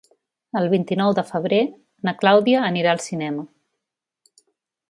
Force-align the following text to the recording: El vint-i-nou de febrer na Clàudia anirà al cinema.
El 0.61 0.69
vint-i-nou 0.71 1.13
de 1.19 1.25
febrer 1.27 1.59
na 2.09 2.15
Clàudia 2.23 2.65
anirà 2.71 2.97
al 2.97 3.05
cinema. 3.11 3.47